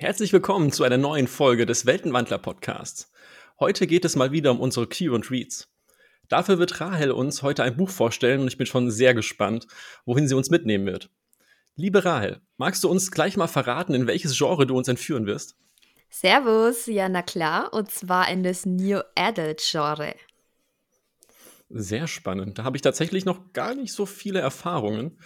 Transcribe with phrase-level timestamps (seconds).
[0.00, 3.10] Herzlich willkommen zu einer neuen Folge des Weltenwandler Podcasts.
[3.58, 5.74] Heute geht es mal wieder um unsere Q und Reads.
[6.28, 9.66] Dafür wird Rahel uns heute ein Buch vorstellen und ich bin schon sehr gespannt,
[10.06, 11.10] wohin sie uns mitnehmen wird.
[11.74, 15.56] Liebe Rahel, magst du uns gleich mal verraten, in welches Genre du uns entführen wirst?
[16.10, 20.14] Servus, ja, na klar, und zwar in das New Adult Genre.
[21.70, 22.58] Sehr spannend.
[22.58, 25.18] Da habe ich tatsächlich noch gar nicht so viele Erfahrungen.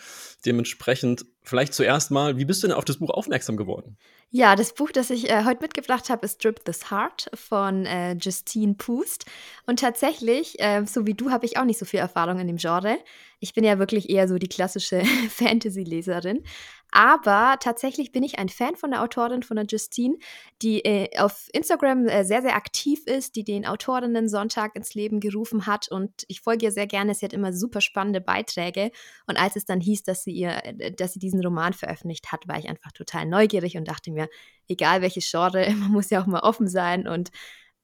[0.45, 3.97] Dementsprechend vielleicht zuerst mal, wie bist du denn auf das Buch aufmerksam geworden?
[4.31, 8.15] Ja, das Buch, das ich äh, heute mitgebracht habe, ist Strip This Heart von äh,
[8.15, 9.27] Justine Pust.
[9.67, 12.57] Und tatsächlich, äh, so wie du, habe ich auch nicht so viel Erfahrung in dem
[12.57, 12.99] Genre.
[13.39, 16.43] Ich bin ja wirklich eher so die klassische Fantasy-Leserin.
[16.93, 20.17] Aber tatsächlich bin ich ein Fan von der Autorin, von der Justine,
[20.61, 25.19] die äh, auf Instagram äh, sehr, sehr aktiv ist, die den Autorinnen Sonntag ins Leben
[25.19, 25.89] gerufen hat.
[25.89, 27.15] Und ich folge ihr sehr gerne.
[27.15, 28.91] Sie hat immer super spannende Beiträge.
[29.27, 32.47] Und als es dann hieß, dass sie ihr, äh, dass sie diesen Roman veröffentlicht hat,
[32.47, 34.29] war ich einfach total neugierig und dachte mir,
[34.69, 37.31] egal welches Genre, man muss ja auch mal offen sein und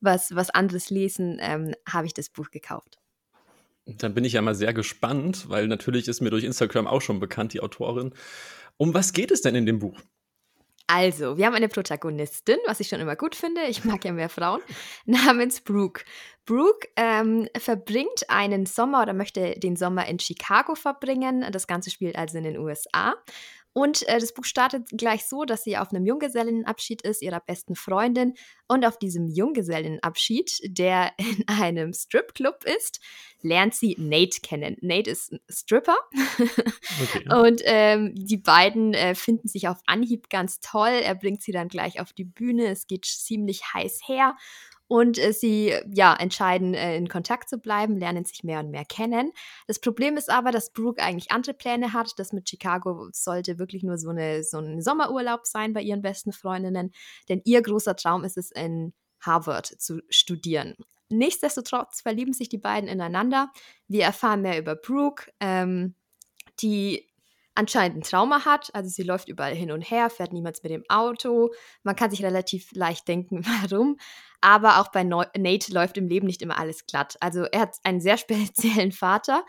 [0.00, 2.98] was, was anderes lesen, ähm, habe ich das Buch gekauft.
[3.87, 7.20] Dann bin ich ja mal sehr gespannt, weil natürlich ist mir durch Instagram auch schon
[7.20, 8.12] bekannt, die Autorin.
[8.79, 10.01] Um was geht es denn in dem Buch?
[10.90, 13.65] Also, wir haben eine Protagonistin, was ich schon immer gut finde.
[13.65, 14.62] Ich mag ja mehr Frauen,
[15.04, 16.02] namens Brooke.
[16.46, 21.45] Brooke ähm, verbringt einen Sommer oder möchte den Sommer in Chicago verbringen.
[21.52, 23.16] Das Ganze spielt also in den USA.
[23.79, 27.76] Und äh, das Buch startet gleich so, dass sie auf einem Junggesellinnenabschied ist, ihrer besten
[27.76, 28.34] Freundin.
[28.66, 32.99] Und auf diesem Junggesellinnenabschied, der in einem Stripclub ist,
[33.40, 34.79] lernt sie Nate kennen.
[34.80, 35.96] Nate ist ein Stripper.
[37.04, 37.32] Okay.
[37.32, 41.01] Und ähm, die beiden äh, finden sich auf Anhieb ganz toll.
[41.01, 42.66] Er bringt sie dann gleich auf die Bühne.
[42.66, 44.34] Es geht ziemlich heiß her.
[44.88, 48.86] Und äh, sie ja, entscheiden, äh, in Kontakt zu bleiben, lernen sich mehr und mehr
[48.86, 49.32] kennen.
[49.66, 52.18] Das Problem ist aber, dass Brooke eigentlich andere Pläne hat.
[52.18, 56.32] Das mit Chicago sollte wirklich nur so, eine, so ein Sommerurlaub sein bei ihren besten
[56.32, 56.92] Freundinnen.
[57.28, 60.74] Denn ihr großer Traum ist es, in Harvard zu studieren.
[61.10, 63.50] Nichtsdestotrotz verlieben sich die beiden ineinander.
[63.88, 65.94] Wir erfahren mehr über Brooke, ähm,
[66.60, 67.08] die
[67.59, 68.71] anscheinend ein Trauma hat.
[68.75, 71.51] Also sie läuft überall hin und her, fährt niemals mit dem Auto.
[71.83, 73.97] Man kann sich relativ leicht denken, warum.
[74.41, 77.17] Aber auch bei Nate läuft im Leben nicht immer alles glatt.
[77.21, 79.45] Also er hat einen sehr speziellen Vater.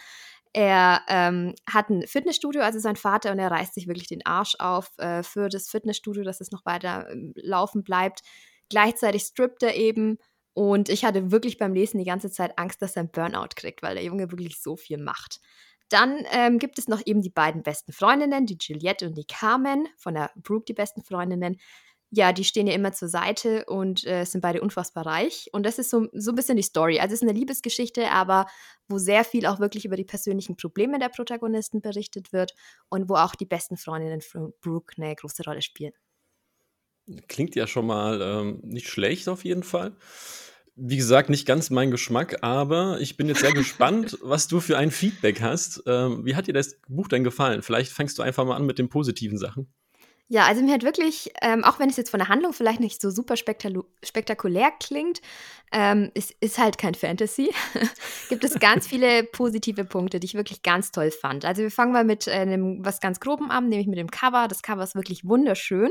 [0.52, 4.56] Er ähm, hat ein Fitnessstudio, also sein Vater, und er reißt sich wirklich den Arsch
[4.58, 8.22] auf äh, für das Fitnessstudio, dass es noch weiter ähm, laufen bleibt.
[8.70, 10.18] Gleichzeitig strippt er eben.
[10.54, 13.84] Und ich hatte wirklich beim Lesen die ganze Zeit Angst, dass er einen Burnout kriegt,
[13.84, 15.40] weil der Junge wirklich so viel macht.
[15.90, 19.88] Dann ähm, gibt es noch eben die beiden besten Freundinnen, die Juliette und die Carmen,
[19.98, 21.58] von der Brooke die besten Freundinnen.
[22.12, 25.50] Ja, die stehen ja immer zur Seite und äh, sind beide unfassbar reich.
[25.52, 27.00] Und das ist so, so ein bisschen die Story.
[27.00, 28.48] Also es ist eine Liebesgeschichte, aber
[28.88, 32.54] wo sehr viel auch wirklich über die persönlichen Probleme der Protagonisten berichtet wird
[32.90, 35.94] und wo auch die besten Freundinnen von Brooke eine große Rolle spielen.
[37.28, 39.96] Klingt ja schon mal ähm, nicht schlecht auf jeden Fall
[40.82, 44.78] wie gesagt, nicht ganz mein Geschmack, aber ich bin jetzt sehr gespannt, was du für
[44.78, 45.84] ein Feedback hast.
[45.86, 47.62] Ähm, wie hat dir das Buch denn gefallen?
[47.62, 49.72] Vielleicht fängst du einfach mal an mit den positiven Sachen.
[50.32, 53.02] Ja, also mir hat wirklich, ähm, auch wenn es jetzt von der Handlung vielleicht nicht
[53.02, 55.22] so super spektakulär klingt,
[55.72, 57.52] ähm, es ist halt kein Fantasy,
[58.30, 61.46] gibt es ganz viele positive Punkte, die ich wirklich ganz toll fand.
[61.46, 64.48] Also wir fangen mal mit äh, einem was ganz Grobem an, nämlich mit dem Cover.
[64.48, 65.90] Das Cover ist wirklich wunderschön.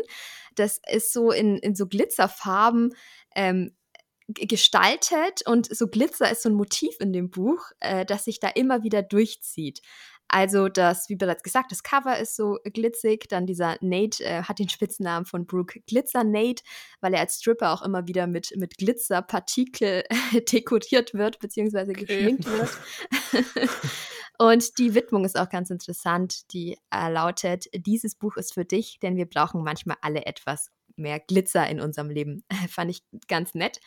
[0.55, 2.95] Das ist so in, in so Glitzerfarben
[3.35, 3.73] ähm,
[4.29, 8.49] gestaltet und so Glitzer ist so ein Motiv in dem Buch, äh, das sich da
[8.49, 9.81] immer wieder durchzieht.
[10.31, 13.29] Also das, wie bereits gesagt, das Cover ist so glitzig.
[13.31, 16.63] Dann dieser Nate äh, hat den Spitznamen von Brooke Glitzer Nate,
[17.01, 20.05] weil er als Stripper auch immer wieder mit, mit Glitzerpartikel
[20.53, 22.05] dekoriert wird, beziehungsweise okay.
[22.05, 22.71] geschminkt wird.
[24.39, 26.53] Und die Widmung ist auch ganz interessant.
[26.53, 31.19] Die äh, lautet, dieses Buch ist für dich, denn wir brauchen manchmal alle etwas mehr
[31.19, 32.45] Glitzer in unserem Leben.
[32.69, 33.81] Fand ich ganz nett.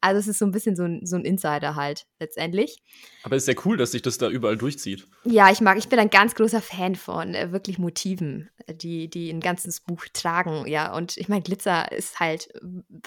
[0.00, 2.82] Also es ist so ein bisschen so ein, so ein Insider halt letztendlich.
[3.22, 5.06] Aber es ist ja cool, dass sich das da überall durchzieht.
[5.24, 9.30] Ja, ich mag, ich bin ein ganz großer Fan von äh, wirklich Motiven, die, die
[9.30, 10.94] ein ganzes Buch tragen, ja.
[10.94, 12.48] Und ich meine, Glitzer ist halt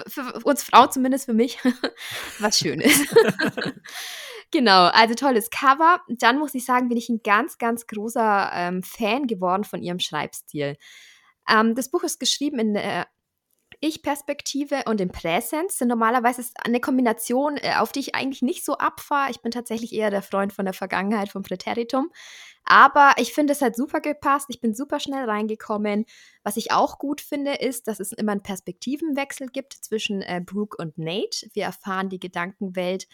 [0.07, 1.57] für uns Frauen zumindest für mich
[2.39, 2.93] was Schönes.
[4.53, 6.01] Genau, also tolles Cover.
[6.07, 9.97] Dann muss ich sagen, bin ich ein ganz, ganz großer ähm, Fan geworden von ihrem
[9.97, 10.77] Schreibstil.
[11.49, 13.07] Ähm, das Buch ist geschrieben in der
[13.83, 18.77] ich-Perspektive und im Präsens sind normalerweise eine Kombination, äh, auf die ich eigentlich nicht so
[18.77, 19.29] abfahre.
[19.29, 22.11] Ich bin tatsächlich eher der Freund von der Vergangenheit, vom Präteritum.
[22.65, 24.45] Aber ich finde, es hat super gepasst.
[24.49, 26.05] Ich bin super schnell reingekommen.
[26.43, 30.77] Was ich auch gut finde, ist, dass es immer einen Perspektivenwechsel gibt zwischen äh, Brooke
[30.81, 31.49] und Nate.
[31.53, 33.07] Wir erfahren die Gedankenwelt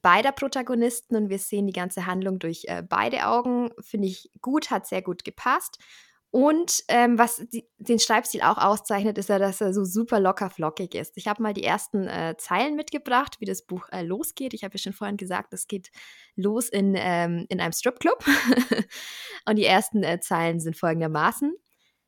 [0.00, 3.70] beider Protagonisten und wir sehen die ganze Handlung durch äh, beide Augen.
[3.80, 5.78] Finde ich gut, hat sehr gut gepasst.
[6.34, 10.50] Und ähm, was die, den Schreibstil auch auszeichnet, ist ja, dass er so super locker
[10.50, 11.16] flockig ist.
[11.16, 14.52] Ich habe mal die ersten äh, Zeilen mitgebracht, wie das Buch äh, losgeht.
[14.52, 15.92] Ich habe ja schon vorhin gesagt, es geht
[16.34, 18.24] los in, ähm, in einem Stripclub.
[19.48, 21.54] Und die ersten äh, Zeilen sind folgendermaßen.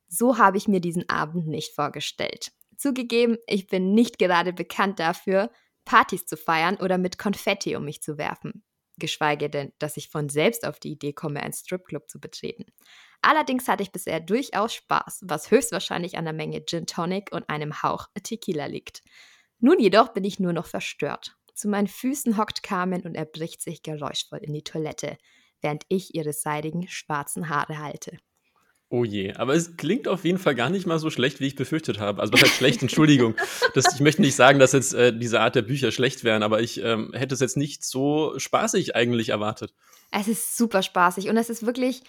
[0.08, 2.50] So habe ich mir diesen Abend nicht vorgestellt.
[2.76, 5.52] Zugegeben, ich bin nicht gerade bekannt dafür,
[5.84, 8.64] Partys zu feiern oder mit Konfetti um mich zu werfen.
[8.98, 12.64] Geschweige denn, dass ich von selbst auf die Idee komme, einen Stripclub zu betreten.
[13.22, 17.82] Allerdings hatte ich bisher durchaus Spaß, was höchstwahrscheinlich an der Menge Gin Tonic und einem
[17.82, 19.02] Hauch Tequila liegt.
[19.58, 21.36] Nun jedoch bin ich nur noch verstört.
[21.54, 25.16] Zu meinen Füßen hockt Carmen und erbricht sich geräuschvoll in die Toilette,
[25.62, 28.18] während ich ihre seidigen schwarzen Haare halte.
[28.88, 31.56] Oh je, aber es klingt auf jeden Fall gar nicht mal so schlecht, wie ich
[31.56, 32.20] befürchtet habe.
[32.20, 33.34] Also was heißt schlecht, Entschuldigung.
[33.74, 36.60] Das, ich möchte nicht sagen, dass jetzt äh, diese Art der Bücher schlecht wären, aber
[36.60, 39.74] ich ähm, hätte es jetzt nicht so spaßig eigentlich erwartet.
[40.12, 42.02] Es ist super spaßig und es ist wirklich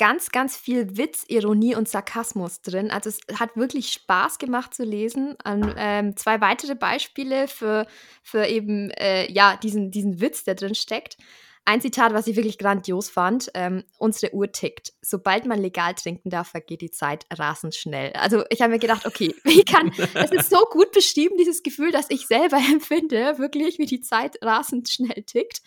[0.00, 2.90] ganz, ganz viel Witz, Ironie und Sarkasmus drin.
[2.90, 5.36] Also es hat wirklich Spaß gemacht zu lesen.
[5.46, 7.86] Um, ähm, zwei weitere Beispiele für,
[8.22, 11.18] für eben äh, ja, diesen, diesen Witz, der drin steckt.
[11.64, 14.92] Ein Zitat, was ich wirklich grandios fand: ähm, Unsere Uhr tickt.
[15.02, 18.12] Sobald man legal trinken darf, vergeht die Zeit rasend schnell.
[18.14, 21.92] Also, ich habe mir gedacht, okay, wie kann, es ist so gut beschrieben, dieses Gefühl,
[21.92, 25.62] das ich selber empfinde, wirklich, wie die Zeit rasend schnell tickt.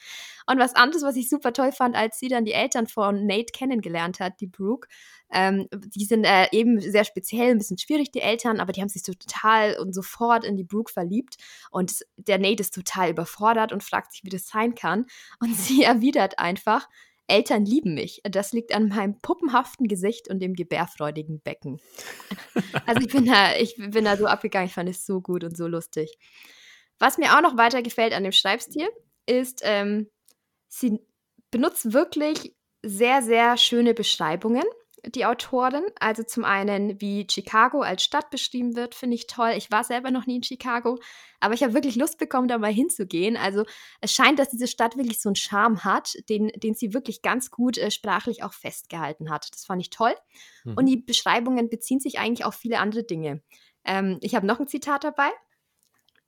[0.46, 3.54] Und was anderes, was ich super toll fand, als sie dann die Eltern von Nate
[3.54, 4.90] kennengelernt hat, die Brooke,
[5.34, 8.90] ähm, die sind äh, eben sehr speziell, ein bisschen schwierig, die Eltern, aber die haben
[8.90, 11.38] sich so total und sofort in die Brooke verliebt.
[11.72, 15.06] Und der Nate ist total überfordert und fragt sich, wie das sein kann.
[15.40, 16.88] Und sie erwidert einfach,
[17.28, 18.22] Eltern lieben mich.
[18.24, 21.80] Das liegt an meinem puppenhaften Gesicht und dem gebärfreudigen Becken.
[22.86, 25.58] also ich bin da, ich bin da so abgegangen, ich fand es so gut und
[25.58, 26.18] so lustig.
[27.00, 28.88] Was mir auch noch weiter gefällt an dem Schreibstil,
[29.26, 30.10] ist, ähm,
[30.68, 31.00] sie
[31.50, 34.64] benutzt wirklich sehr, sehr schöne Beschreibungen,
[35.08, 35.84] die Autorin.
[36.00, 39.54] Also zum einen, wie Chicago als Stadt beschrieben wird, finde ich toll.
[39.58, 41.00] Ich war selber noch nie in Chicago,
[41.40, 43.36] aber ich habe wirklich Lust bekommen, da mal hinzugehen.
[43.38, 43.66] Also
[44.02, 47.52] es scheint, dass diese Stadt wirklich so einen Charme hat, den, den sie wirklich ganz
[47.52, 49.50] gut äh, sprachlich auch festgehalten hat.
[49.52, 50.16] Das fand ich toll.
[50.64, 50.76] Mhm.
[50.76, 53.42] Und die Beschreibungen beziehen sich eigentlich auf viele andere Dinge.
[53.86, 55.30] Ähm, ich habe noch ein Zitat dabei.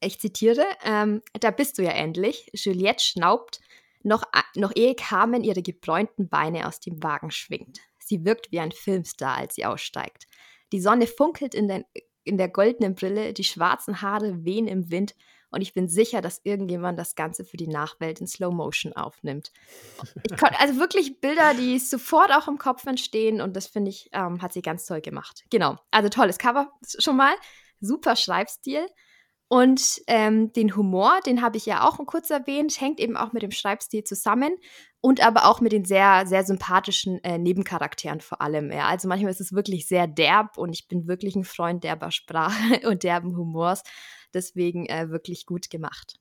[0.01, 2.51] Ich zitiere, ähm, da bist du ja endlich.
[2.53, 3.61] Juliette schnaubt,
[4.03, 4.23] noch,
[4.55, 7.79] noch ehe Carmen ihre gebräunten Beine aus dem Wagen schwingt.
[8.05, 10.27] Sie wirkt wie ein Filmstar, als sie aussteigt.
[10.71, 11.85] Die Sonne funkelt in, den,
[12.23, 15.15] in der goldenen Brille, die schwarzen Haare wehen im Wind
[15.55, 19.53] und ich bin sicher, dass irgendjemand das Ganze für die Nachwelt in Slow Motion aufnimmt.
[20.59, 24.51] Also wirklich Bilder, die sofort auch im Kopf entstehen und das finde ich, ähm, hat
[24.51, 25.45] sie ganz toll gemacht.
[25.49, 27.33] Genau, also tolles Cover schon mal,
[27.79, 28.85] super Schreibstil.
[29.47, 33.43] Und ähm, den Humor, den habe ich ja auch kurz erwähnt, hängt eben auch mit
[33.43, 34.57] dem Schreibstil zusammen
[35.05, 38.71] und aber auch mit den sehr, sehr sympathischen äh, Nebencharakteren vor allem.
[38.71, 38.87] Ja.
[38.87, 42.81] Also manchmal ist es wirklich sehr derb und ich bin wirklich ein Freund derber Sprache
[42.89, 43.83] und derben Humors.
[44.33, 46.15] Deswegen äh, wirklich gut gemacht.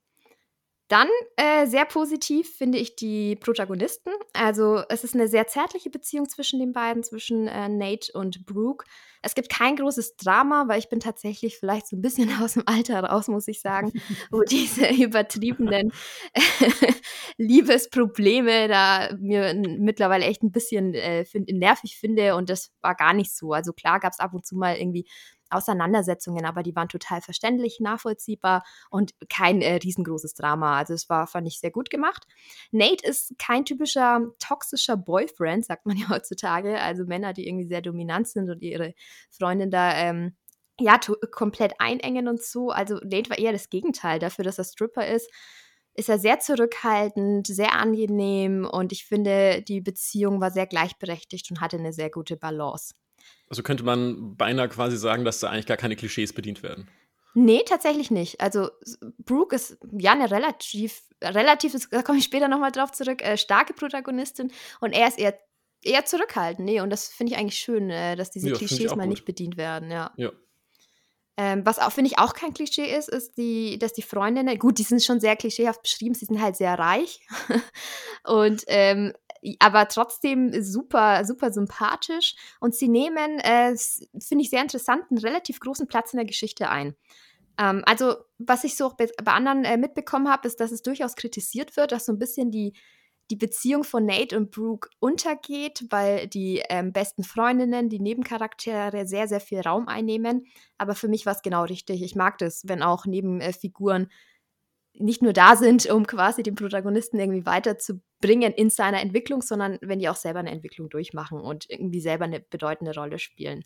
[0.89, 4.11] Dann äh, sehr positiv finde ich die Protagonisten.
[4.35, 8.85] Also es ist eine sehr zärtliche Beziehung zwischen den beiden, zwischen äh, Nate und Brooke.
[9.23, 12.65] Es gibt kein großes Drama, weil ich bin tatsächlich vielleicht so ein bisschen aus dem
[12.67, 13.93] Alter raus, muss ich sagen,
[14.31, 15.93] wo diese übertriebenen
[17.39, 23.15] Liebesprobleme da mir mittlerweile echt ein bisschen äh, find, nervig finde und das war gar
[23.15, 23.53] nicht so.
[23.53, 25.07] Also klar gab es ab und zu mal irgendwie
[25.51, 30.79] Auseinandersetzungen, aber die waren total verständlich, nachvollziehbar und kein äh, riesengroßes Drama.
[30.79, 32.27] Also es war, fand ich, sehr gut gemacht.
[32.73, 36.81] Nate ist kein typischer toxischer Boyfriend, sagt man ja heutzutage.
[36.81, 38.95] Also Männer, die irgendwie sehr dominant sind und ihre
[39.31, 40.37] Freundin da ähm,
[40.81, 40.99] ja,
[41.31, 42.71] komplett einengen und so.
[42.71, 45.31] Also Nate war eher das Gegenteil dafür, dass er Stripper ist
[45.95, 51.61] ist er sehr zurückhaltend, sehr angenehm und ich finde, die Beziehung war sehr gleichberechtigt und
[51.61, 52.95] hatte eine sehr gute Balance.
[53.49, 56.89] Also könnte man beinahe quasi sagen, dass da eigentlich gar keine Klischees bedient werden.
[57.35, 58.41] Nee, tatsächlich nicht.
[58.41, 58.71] Also
[59.19, 63.75] Brooke ist ja eine relativ, relativ, da komme ich später nochmal drauf zurück, äh, starke
[63.75, 65.37] Protagonistin und er ist eher,
[65.83, 66.65] eher zurückhaltend.
[66.65, 69.11] Nee, und das finde ich eigentlich schön, äh, dass diese ja, Klischees mal gut.
[69.11, 70.13] nicht bedient werden, ja.
[70.17, 70.31] Ja.
[71.37, 74.79] Ähm, was auch, finde ich, auch kein Klischee ist, ist, die, dass die Freundinnen, gut,
[74.79, 77.27] die sind schon sehr klischeehaft beschrieben, sie sind halt sehr reich
[78.25, 79.13] und ähm,
[79.59, 82.35] aber trotzdem super, super sympathisch.
[82.61, 83.75] Und sie nehmen, äh,
[84.19, 86.95] finde ich sehr interessant, einen relativ großen Platz in der Geschichte ein.
[87.59, 91.15] Ähm, also, was ich so bei, bei anderen äh, mitbekommen habe, ist, dass es durchaus
[91.15, 92.73] kritisiert wird, dass so ein bisschen die,
[93.31, 99.29] die Beziehung von Nate und Brooke untergeht, weil die ähm, besten Freundinnen, die Nebencharaktere sehr,
[99.29, 100.47] sehr viel Raum einnehmen.
[100.79, 102.03] Aber für mich war es genau richtig.
[102.03, 104.11] Ich mag das, wenn auch Nebenfiguren
[104.97, 109.99] nicht nur da sind, um quasi den Protagonisten irgendwie weiterzubringen in seiner Entwicklung, sondern wenn
[109.99, 113.65] die auch selber eine Entwicklung durchmachen und irgendwie selber eine bedeutende Rolle spielen.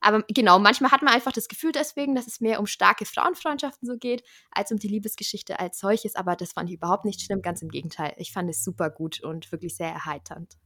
[0.00, 3.88] Aber genau, manchmal hat man einfach das Gefühl deswegen, dass es mehr um starke Frauenfreundschaften
[3.88, 6.14] so geht, als um die Liebesgeschichte als solches.
[6.14, 8.12] Aber das fand ich überhaupt nicht schlimm, ganz im Gegenteil.
[8.18, 10.56] Ich fand es super gut und wirklich sehr erheiternd.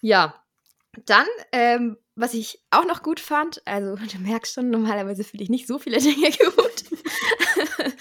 [0.00, 0.34] Ja,
[1.06, 5.50] dann, ähm, was ich auch noch gut fand, also du merkst schon, normalerweise finde ich
[5.50, 6.84] nicht so viele Dinge gut.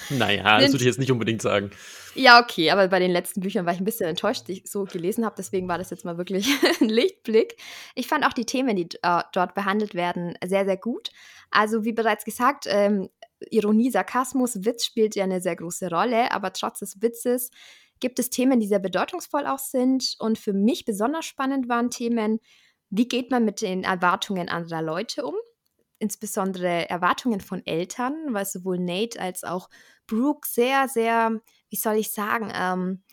[0.09, 1.71] Naja, das würde ich jetzt nicht unbedingt sagen.
[2.15, 4.85] Ja, okay, aber bei den letzten Büchern war ich ein bisschen enttäuscht, die ich so
[4.85, 5.35] gelesen habe.
[5.37, 6.47] Deswegen war das jetzt mal wirklich
[6.81, 7.55] ein Lichtblick.
[7.95, 11.09] Ich fand auch die Themen, die äh, dort behandelt werden, sehr, sehr gut.
[11.51, 13.09] Also, wie bereits gesagt, ähm,
[13.51, 17.51] Ironie, Sarkasmus, Witz spielt ja eine sehr große Rolle, aber trotz des Witzes
[17.99, 20.15] gibt es Themen, die sehr bedeutungsvoll auch sind.
[20.19, 22.39] Und für mich besonders spannend waren Themen,
[22.89, 25.35] wie geht man mit den Erwartungen anderer Leute um?
[25.99, 29.69] Insbesondere Erwartungen von Eltern, weil sowohl Nate als auch
[30.07, 33.03] Brooke sehr, sehr, wie soll ich sagen, ähm,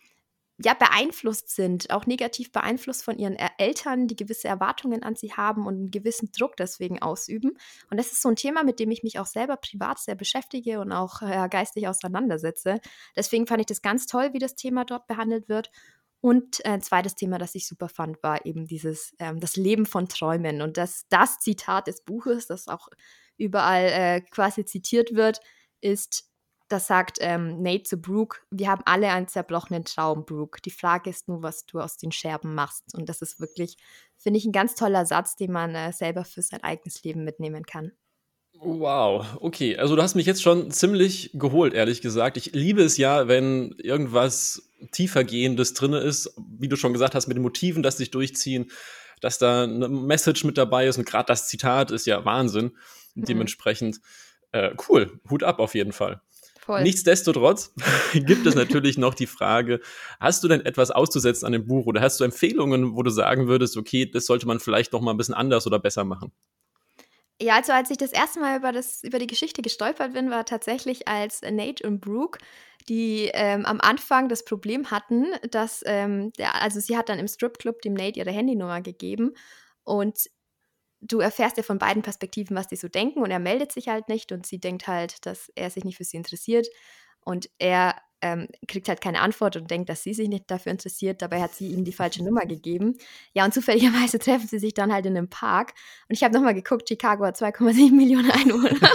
[0.58, 5.66] ja, beeinflusst sind, auch negativ beeinflusst von ihren Eltern, die gewisse Erwartungen an sie haben
[5.66, 7.58] und einen gewissen Druck deswegen ausüben.
[7.90, 10.80] Und das ist so ein Thema, mit dem ich mich auch selber privat sehr beschäftige
[10.80, 12.80] und auch äh, geistig auseinandersetze.
[13.14, 15.70] Deswegen fand ich das ganz toll, wie das Thema dort behandelt wird.
[16.20, 19.86] Und ein äh, zweites Thema, das ich super fand, war eben dieses, ähm, das Leben
[19.86, 20.62] von Träumen.
[20.62, 22.88] Und das, das Zitat des Buches, das auch
[23.36, 25.40] überall äh, quasi zitiert wird,
[25.80, 26.30] ist,
[26.68, 30.60] das sagt ähm, Nate zu Brooke, wir haben alle einen zerbrochenen Traum, Brooke.
[30.62, 32.82] Die Frage ist nur, was du aus den Scherben machst.
[32.94, 33.76] Und das ist wirklich,
[34.16, 37.64] finde ich, ein ganz toller Satz, den man äh, selber für sein eigenes Leben mitnehmen
[37.66, 37.92] kann.
[38.60, 39.76] Wow, okay.
[39.76, 42.36] Also du hast mich jetzt schon ziemlich geholt, ehrlich gesagt.
[42.36, 47.36] Ich liebe es ja, wenn irgendwas tiefergehendes drin ist, wie du schon gesagt hast, mit
[47.36, 48.70] den Motiven, dass sich durchziehen,
[49.20, 52.72] dass da eine Message mit dabei ist und gerade das Zitat ist ja Wahnsinn.
[53.14, 53.24] Mhm.
[53.24, 54.00] Dementsprechend
[54.52, 56.20] äh, cool, Hut ab auf jeden Fall.
[56.60, 56.82] Voll.
[56.82, 57.72] Nichtsdestotrotz
[58.12, 59.80] gibt es natürlich noch die Frage,
[60.18, 63.46] hast du denn etwas auszusetzen an dem Buch oder hast du Empfehlungen, wo du sagen
[63.46, 66.32] würdest, okay, das sollte man vielleicht noch mal ein bisschen anders oder besser machen?
[67.40, 70.44] Ja, also als ich das erste Mal über, das, über die Geschichte gestolpert bin, war
[70.46, 72.38] tatsächlich als Nate und Brooke,
[72.88, 77.28] die ähm, am Anfang das Problem hatten, dass, ähm, der, also sie hat dann im
[77.28, 79.32] Stripclub dem Nate ihre Handynummer gegeben
[79.84, 80.18] und
[81.00, 84.08] du erfährst ja von beiden Perspektiven, was die so denken und er meldet sich halt
[84.08, 86.68] nicht und sie denkt halt, dass er sich nicht für sie interessiert
[87.20, 91.20] und er ähm, kriegt halt keine Antwort und denkt, dass sie sich nicht dafür interessiert.
[91.22, 92.96] Dabei hat sie ihm die falsche Nummer gegeben.
[93.32, 95.74] Ja, und zufälligerweise treffen sie sich dann halt in einem Park.
[96.08, 98.90] Und ich habe nochmal geguckt, Chicago hat 2,7 Millionen Einwohner.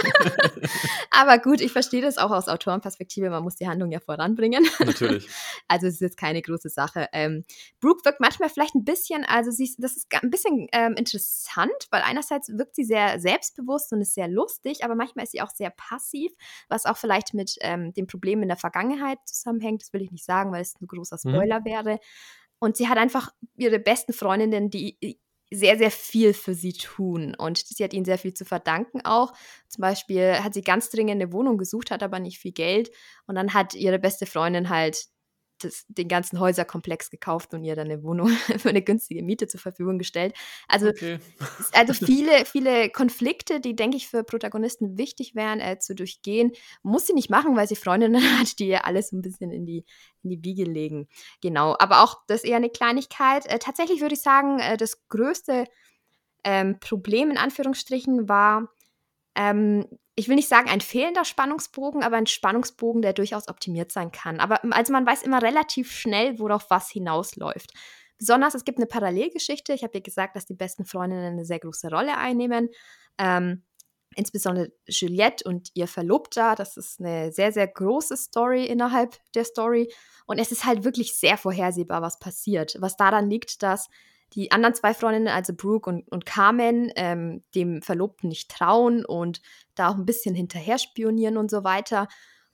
[1.10, 3.30] Aber gut, ich verstehe das auch aus Autorenperspektive.
[3.30, 4.66] Man muss die Handlung ja voranbringen.
[4.78, 5.28] Natürlich.
[5.68, 7.08] also es ist jetzt keine große Sache.
[7.12, 7.44] Ähm,
[7.80, 11.70] Brooke wirkt manchmal vielleicht ein bisschen, also sie ist, das ist ein bisschen ähm, interessant,
[11.90, 15.50] weil einerseits wirkt sie sehr selbstbewusst und ist sehr lustig, aber manchmal ist sie auch
[15.50, 16.32] sehr passiv,
[16.68, 19.82] was auch vielleicht mit ähm, dem Problem in der Vergangenheit zusammenhängt.
[19.82, 21.30] Das will ich nicht sagen, weil es ein großer mhm.
[21.30, 21.64] Spoiler mhm.
[21.64, 21.98] wäre.
[22.58, 25.18] Und sie hat einfach ihre besten Freundinnen, die
[25.50, 27.34] sehr, sehr viel für sie tun.
[27.36, 29.32] Und sie hat ihnen sehr viel zu verdanken auch.
[29.68, 32.90] Zum Beispiel hat sie ganz dringend eine Wohnung gesucht, hat aber nicht viel Geld.
[33.26, 35.06] Und dann hat ihre beste Freundin halt
[35.64, 38.28] das, den ganzen Häuserkomplex gekauft und ihr dann eine Wohnung
[38.58, 40.34] für eine günstige Miete zur Verfügung gestellt.
[40.68, 41.18] Also, okay.
[41.72, 46.52] also viele, viele Konflikte, die, denke ich, für Protagonisten wichtig wären, äh, zu durchgehen,
[46.82, 49.84] muss sie nicht machen, weil sie Freundinnen hat, die ihr alles ein bisschen in die,
[50.22, 51.08] in die Wiege legen.
[51.40, 53.46] Genau, aber auch das ist eher eine Kleinigkeit.
[53.46, 55.66] Äh, tatsächlich würde ich sagen, äh, das größte
[56.44, 58.68] ähm, Problem in Anführungsstrichen war,
[59.34, 64.12] ähm, ich will nicht sagen ein fehlender Spannungsbogen, aber ein Spannungsbogen, der durchaus optimiert sein
[64.12, 64.40] kann.
[64.40, 67.72] Aber also man weiß immer relativ schnell, worauf was hinausläuft.
[68.18, 69.72] Besonders, es gibt eine Parallelgeschichte.
[69.72, 72.68] Ich habe ja gesagt, dass die besten Freundinnen eine sehr große Rolle einnehmen.
[73.18, 73.64] Ähm,
[74.14, 76.54] insbesondere Juliette und ihr Verlobter.
[76.54, 79.92] Das ist eine sehr, sehr große Story innerhalb der Story.
[80.26, 82.76] Und es ist halt wirklich sehr vorhersehbar, was passiert.
[82.78, 83.88] Was daran liegt, dass
[84.34, 89.40] die anderen zwei Freundinnen, also Brooke und, und Carmen, ähm, dem Verlobten nicht trauen und
[89.74, 92.08] da auch ein bisschen hinterher spionieren und so weiter.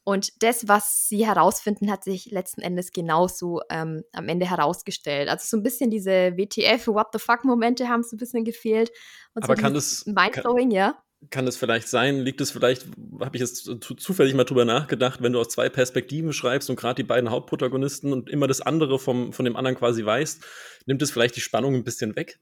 [0.04, 5.28] Und das, was sie herausfinden, hat sich letzten Endes genauso ähm, am Ende herausgestellt.
[5.28, 8.90] Also so ein bisschen diese WTF, What the fuck-Momente haben so ein bisschen gefehlt.
[9.34, 10.06] Und Aber so kann das.
[10.06, 10.98] Mindblowing, ja
[11.30, 12.20] kann es vielleicht sein?
[12.20, 12.86] Liegt es vielleicht,
[13.20, 17.02] habe ich jetzt zufällig mal drüber nachgedacht, wenn du aus zwei Perspektiven schreibst und gerade
[17.02, 20.44] die beiden Hauptprotagonisten und immer das andere vom, von dem anderen quasi weißt,
[20.86, 22.38] nimmt es vielleicht die Spannung ein bisschen weg?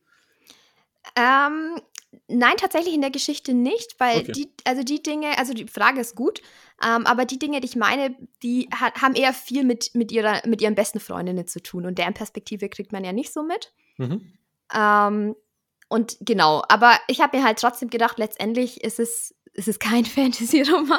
[1.16, 1.80] Ähm,
[2.28, 4.33] nein, tatsächlich in der Geschichte nicht, weil okay.
[4.33, 6.42] die, also die Dinge, also die Frage ist gut,
[6.85, 10.47] ähm, aber die Dinge, die ich meine, die hat, haben eher viel mit, mit, ihrer,
[10.47, 13.73] mit ihren besten Freundinnen zu tun und deren Perspektive kriegt man ja nicht so mit.
[13.97, 14.33] Mhm.
[14.75, 15.35] Ähm,
[15.88, 20.05] und genau, aber ich habe mir halt trotzdem gedacht, letztendlich ist es, ist es kein
[20.05, 20.99] Fantasy-Roman.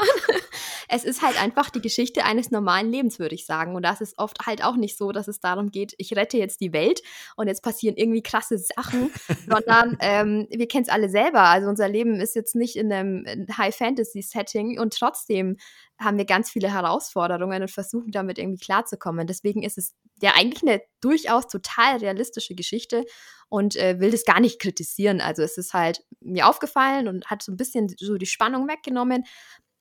[0.88, 3.76] es ist halt einfach die Geschichte eines normalen Lebens, würde ich sagen.
[3.76, 6.62] Und das ist oft halt auch nicht so, dass es darum geht, ich rette jetzt
[6.62, 7.02] die Welt
[7.36, 9.12] und jetzt passieren irgendwie krasse Sachen,
[9.50, 11.42] sondern ähm, wir kennen es alle selber.
[11.42, 13.26] Also unser Leben ist jetzt nicht in einem
[13.58, 15.58] High-Fantasy-Setting und trotzdem
[16.00, 19.28] haben wir ganz viele Herausforderungen und versuchen damit irgendwie klarzukommen.
[19.28, 23.06] Deswegen ist es ja eigentlich eine durchaus total realistische Geschichte
[23.50, 25.22] und äh, will das gar nicht kritisieren.
[25.22, 29.24] Also es ist halt mir aufgefallen und hat so ein bisschen so die Spannung weggenommen.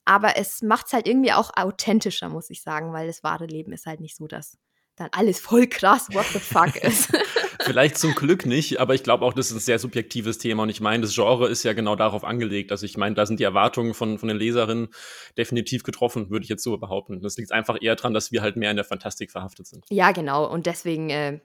[0.05, 3.73] Aber es macht es halt irgendwie auch authentischer, muss ich sagen, weil das wahre Leben
[3.73, 4.57] ist halt nicht so, dass
[4.97, 7.11] dann alles voll krass, what the fuck ist.
[7.61, 10.69] Vielleicht zum Glück nicht, aber ich glaube auch, das ist ein sehr subjektives Thema und
[10.69, 12.73] ich meine, das Genre ist ja genau darauf angelegt.
[12.73, 14.89] Also ich meine, da sind die Erwartungen von, von den Leserinnen
[15.37, 17.21] definitiv getroffen, würde ich jetzt so behaupten.
[17.21, 19.85] Das liegt einfach eher daran, dass wir halt mehr in der Fantastik verhaftet sind.
[19.91, 20.51] Ja, genau.
[20.51, 21.41] Und deswegen äh,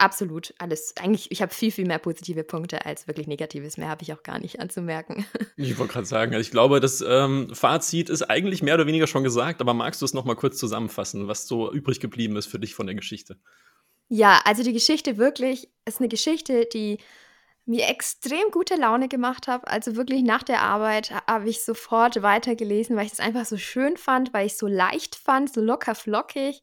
[0.00, 0.94] absolut alles.
[0.96, 3.76] Eigentlich, ich habe viel, viel mehr positive Punkte als wirklich Negatives.
[3.76, 5.26] Mehr habe ich auch gar nicht anzumerken.
[5.56, 9.06] Ich wollte gerade sagen, also ich glaube, das ähm, Fazit ist eigentlich mehr oder weniger
[9.06, 12.58] schon gesagt, aber magst du es nochmal kurz zusammenfassen, was so übrig geblieben ist für
[12.58, 13.36] dich von der Geschichte?
[14.08, 16.98] Ja, also die Geschichte wirklich ist eine Geschichte, die
[17.66, 19.66] mir extrem gute Laune gemacht hat.
[19.68, 23.96] Also wirklich nach der Arbeit habe ich sofort weitergelesen, weil ich es einfach so schön
[23.96, 26.62] fand, weil ich es so leicht fand, so locker flockig.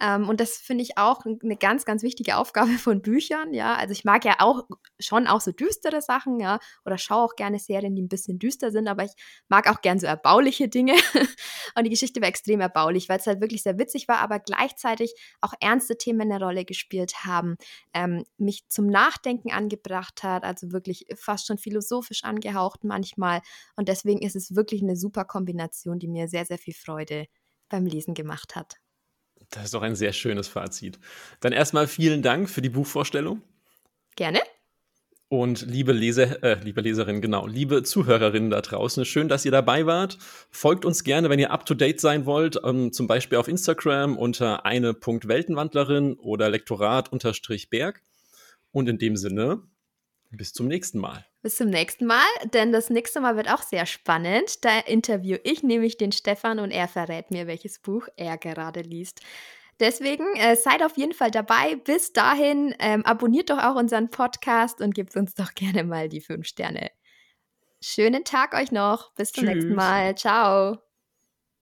[0.00, 3.74] Ähm, und das finde ich auch eine ganz, ganz wichtige Aufgabe von Büchern, ja.
[3.74, 4.64] Also ich mag ja auch
[5.00, 8.70] schon auch so düstere Sachen, ja, oder schaue auch gerne Serien, die ein bisschen düster
[8.70, 9.12] sind, aber ich
[9.48, 10.94] mag auch gern so erbauliche Dinge.
[11.76, 15.14] und die Geschichte war extrem erbaulich, weil es halt wirklich sehr witzig war, aber gleichzeitig
[15.40, 17.56] auch ernste Themen eine Rolle gespielt haben,
[17.94, 23.40] ähm, mich zum Nachdenken angebracht hat, also wirklich fast schon philosophisch angehaucht manchmal.
[23.76, 27.26] Und deswegen ist es wirklich eine super Kombination, die mir sehr, sehr viel Freude
[27.68, 28.76] beim Lesen gemacht hat.
[29.50, 30.98] Das ist doch ein sehr schönes Fazit.
[31.40, 33.42] Dann erstmal vielen Dank für die Buchvorstellung.
[34.16, 34.40] Gerne.
[35.28, 39.84] Und liebe Leser, äh, liebe Leserinnen, genau, liebe Zuhörerinnen da draußen, schön, dass ihr dabei
[39.84, 40.18] wart.
[40.50, 44.16] Folgt uns gerne, wenn ihr up to date sein wollt, ähm, zum Beispiel auf Instagram
[44.16, 48.02] unter eine.weltenwandlerin oder Lektorat-Berg.
[48.70, 49.62] Und in dem Sinne,
[50.30, 51.26] bis zum nächsten Mal.
[51.42, 54.64] Bis zum nächsten Mal, denn das nächste Mal wird auch sehr spannend.
[54.64, 59.20] Da interview ich nämlich den Stefan und er verrät mir, welches Buch er gerade liest.
[59.78, 61.76] Deswegen äh, seid auf jeden Fall dabei.
[61.76, 66.20] Bis dahin ähm, abonniert doch auch unseren Podcast und gebt uns doch gerne mal die
[66.20, 66.90] fünf Sterne.
[67.80, 69.12] Schönen Tag euch noch.
[69.14, 69.54] Bis zum Tschüss.
[69.54, 70.16] nächsten Mal.
[70.16, 70.85] Ciao.